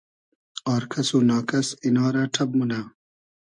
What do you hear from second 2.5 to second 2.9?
مونۂ